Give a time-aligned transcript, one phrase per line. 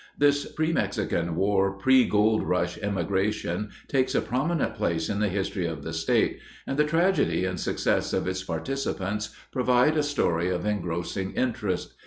[0.17, 5.67] This pre Mexican War, pre gold rush immigration takes a prominent place in the history
[5.67, 10.65] of the state, and the tragedy and success of its participants provide a story of
[10.65, 11.93] engrossing interest.